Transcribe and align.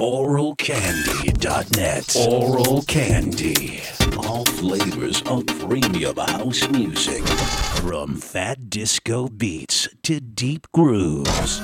oralcandy.net. 0.00 2.16
Oral 2.28 2.82
Candy. 2.82 3.82
All 4.18 4.44
flavors 4.44 5.22
of 5.22 5.44
premium 5.46 6.16
house 6.16 6.68
music. 6.68 7.26
From 7.82 8.14
fat 8.14 8.70
disco 8.70 9.26
beats 9.26 9.88
to 10.04 10.20
deep 10.20 10.68
grooves. 10.72 11.58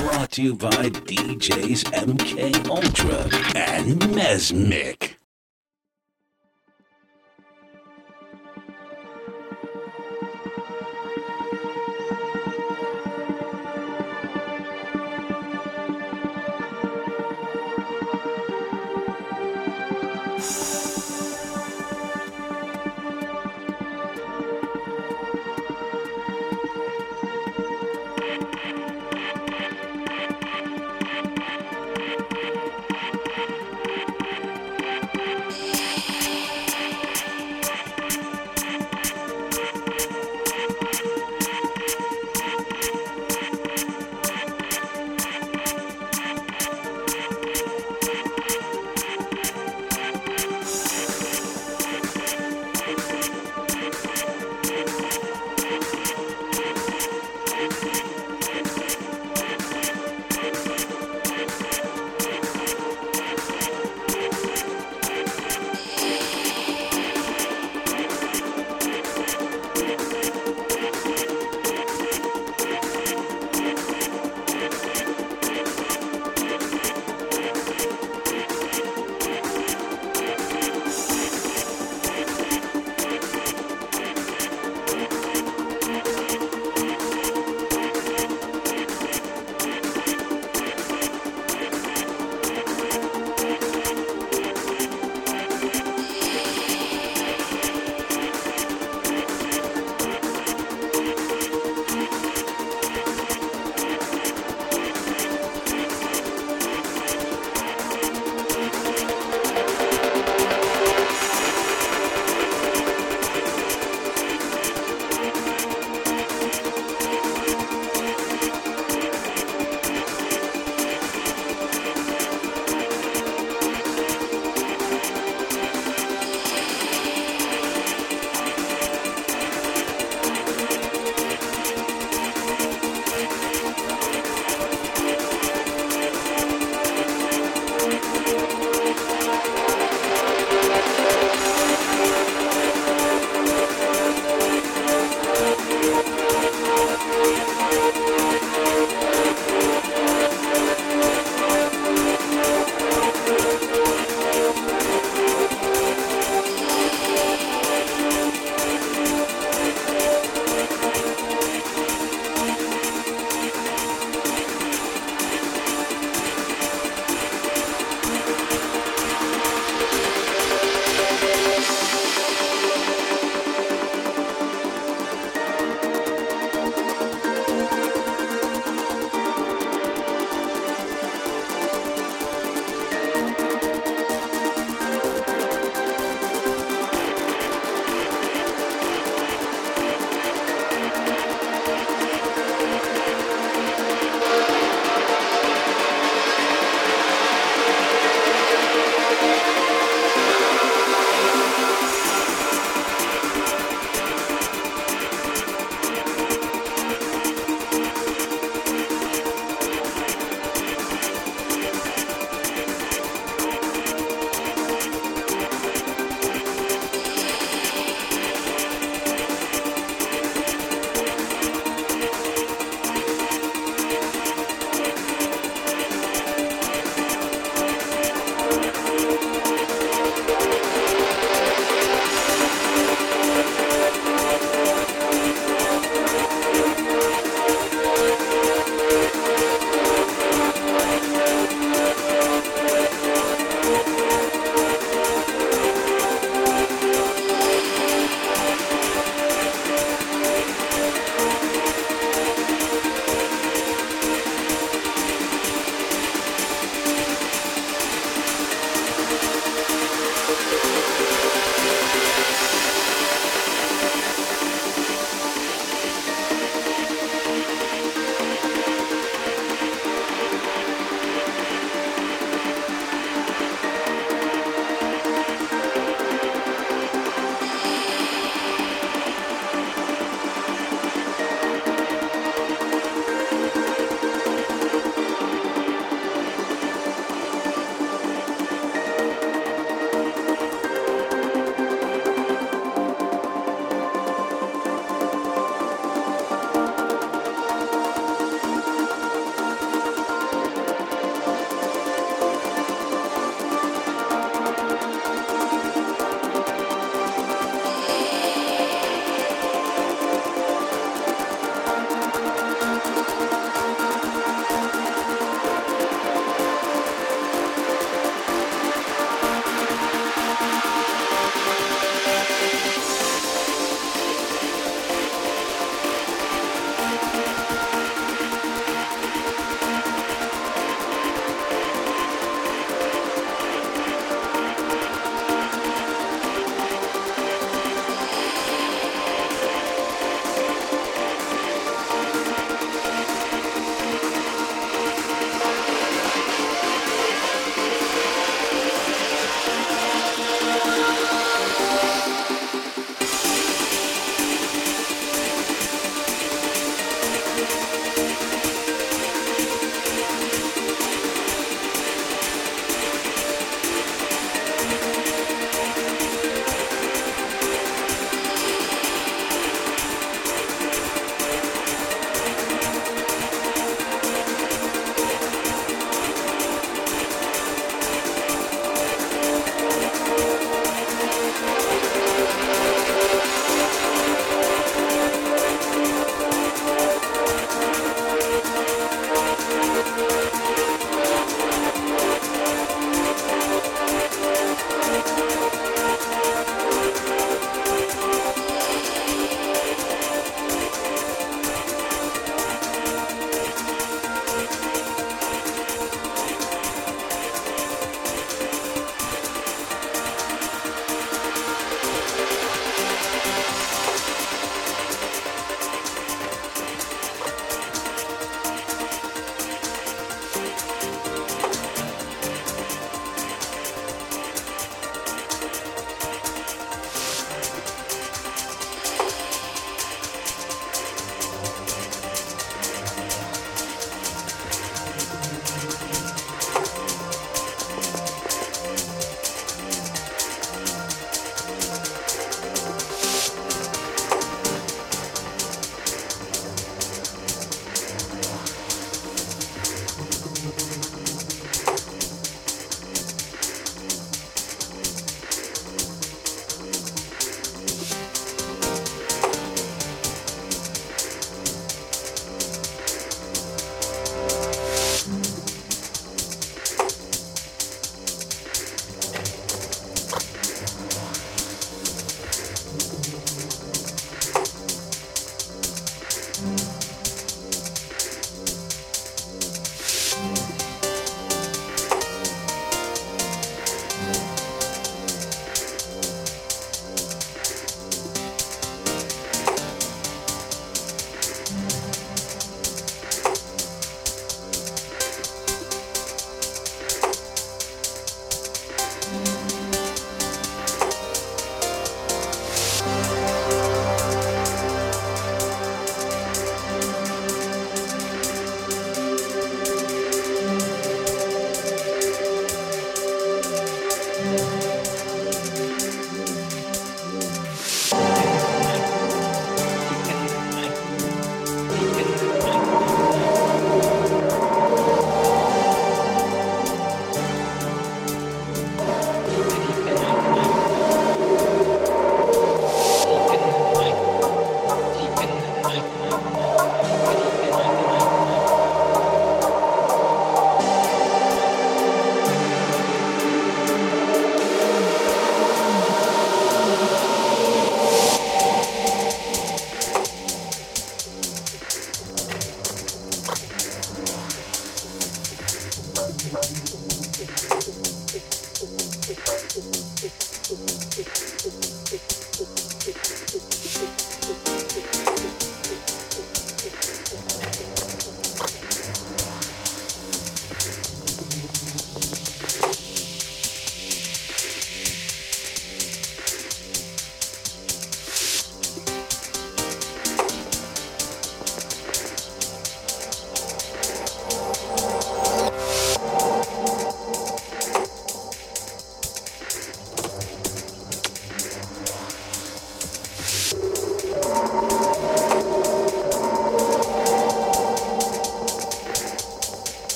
Brought 0.00 0.30
to 0.32 0.42
you 0.42 0.54
by 0.54 0.88
DJs 0.88 1.84
MK 1.92 2.66
Ultra 2.66 3.28
and 3.54 4.00
Mesmic. 4.14 5.19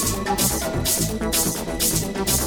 Thank 0.00 0.28
you. 2.28 2.37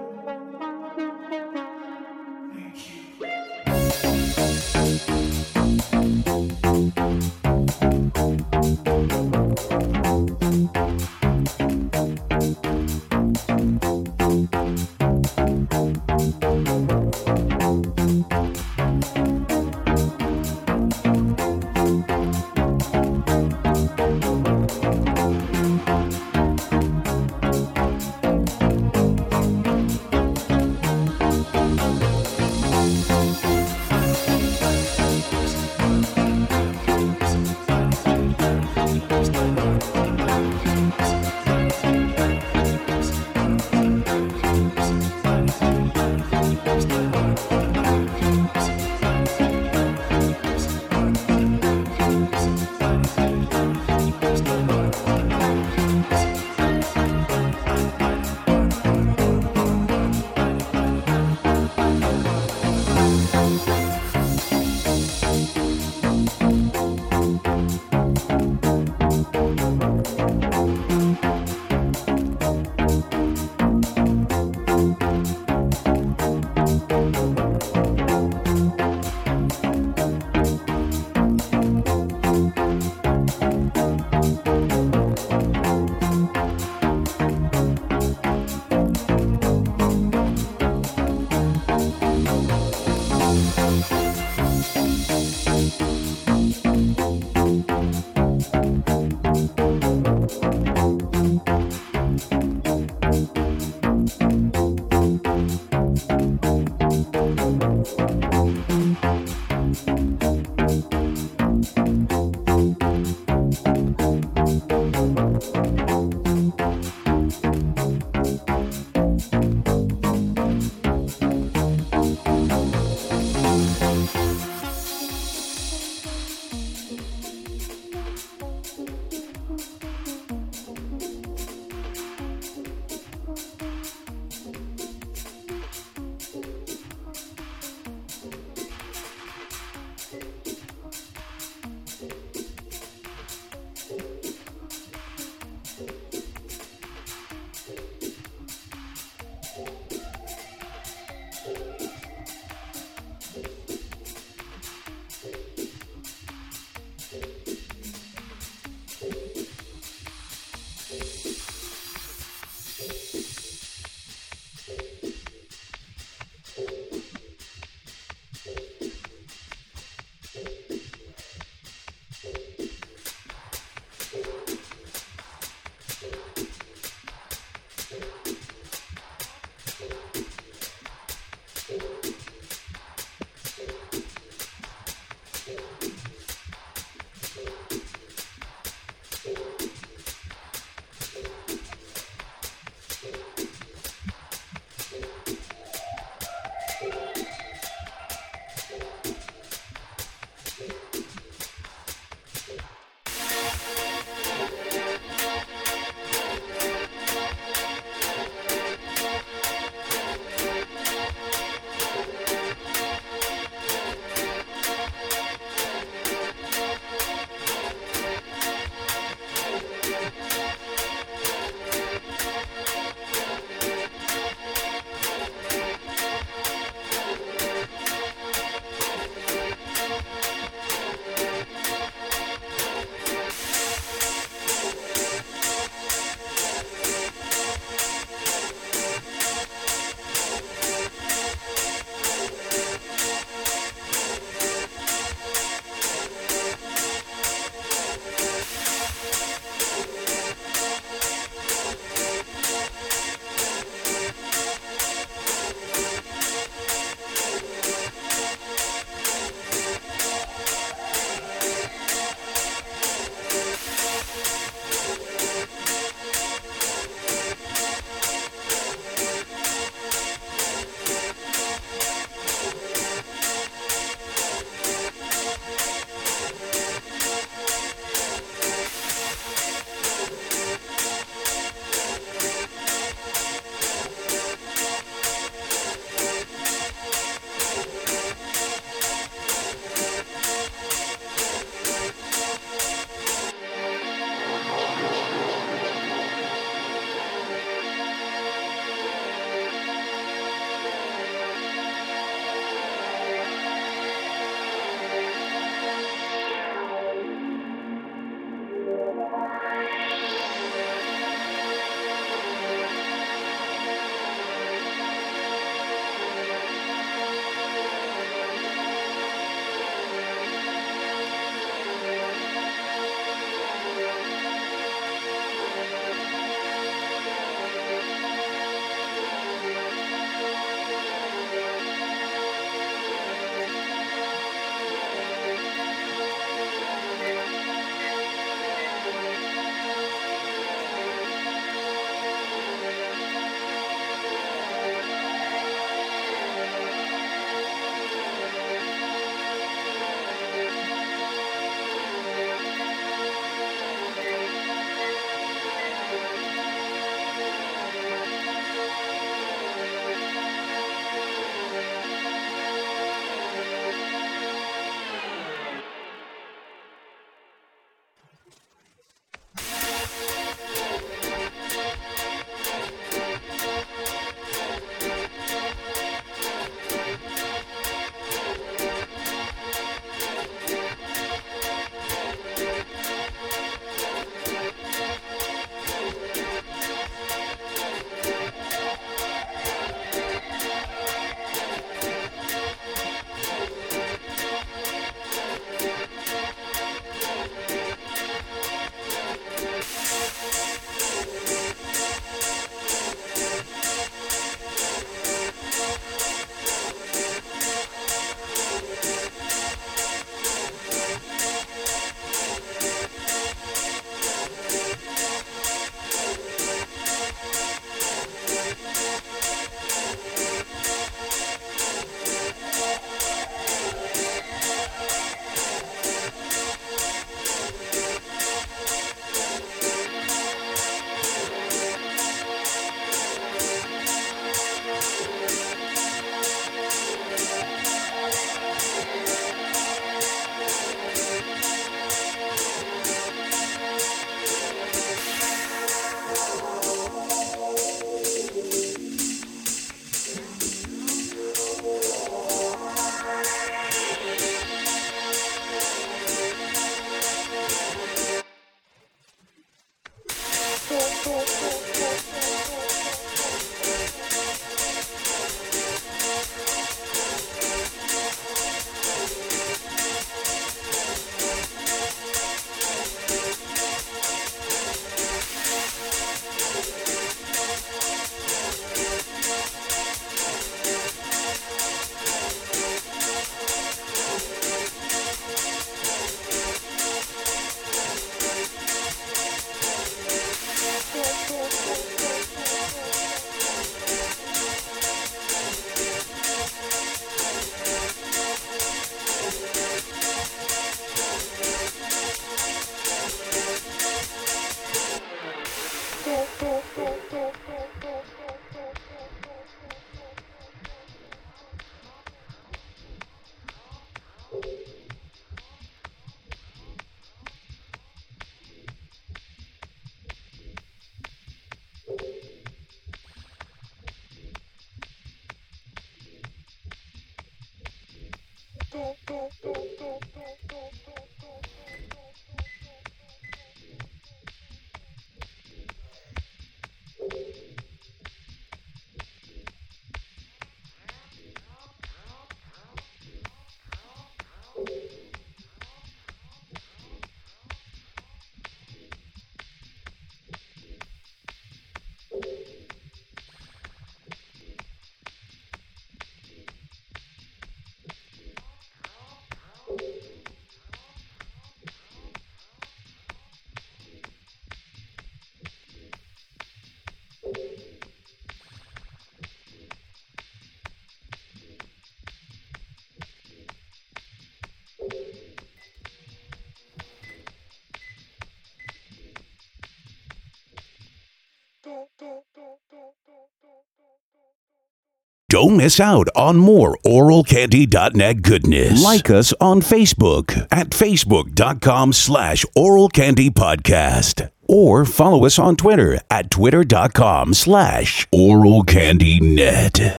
Don't 585.31 585.55
miss 585.55 585.79
out 585.79 586.09
on 586.13 586.35
more 586.35 586.77
oralcandy.net 586.85 588.21
goodness. 588.21 588.83
Like 588.83 589.09
us 589.09 589.31
on 589.39 589.61
Facebook 589.61 590.45
at 590.51 590.71
facebook.com 590.71 591.93
slash 591.93 592.43
oralcandypodcast. 592.57 594.29
Or 594.49 594.83
follow 594.83 595.25
us 595.25 595.39
on 595.39 595.55
Twitter 595.55 596.01
at 596.09 596.29
twitter.com 596.31 597.33
slash 597.33 598.05
oralcandynet. 598.13 600.00